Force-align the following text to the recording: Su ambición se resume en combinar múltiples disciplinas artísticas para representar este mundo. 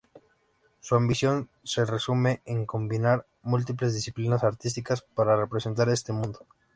Su 0.79 0.95
ambición 0.95 1.51
se 1.63 1.85
resume 1.85 2.41
en 2.45 2.65
combinar 2.65 3.27
múltiples 3.43 3.93
disciplinas 3.93 4.43
artísticas 4.43 5.03
para 5.03 5.35
representar 5.35 5.89
este 5.89 6.11
mundo. 6.11 6.47